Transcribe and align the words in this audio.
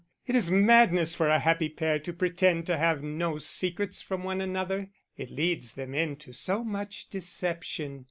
It 0.25 0.35
is 0.35 0.49
madness 0.49 1.13
for 1.13 1.27
a 1.27 1.37
happy 1.37 1.69
pair 1.69 1.99
to 1.99 2.11
pretend 2.11 2.65
to 2.65 2.77
have 2.79 3.03
no 3.03 3.37
secrets 3.37 4.01
from 4.01 4.23
one 4.23 4.41
another: 4.41 4.89
it 5.15 5.29
leads 5.29 5.75
them 5.75 5.93
into 5.93 6.33
so 6.33 6.63
much 6.63 7.07
deception. 7.09 7.99